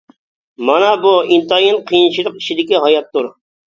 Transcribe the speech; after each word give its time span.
مانا 0.69 0.87
بۇ 1.03 1.13
ئىنتايىن 1.29 1.79
قىيىنچىلىق 1.93 2.43
ئىچىدىكى 2.43 2.87
ھاياتتۇر. 2.89 3.35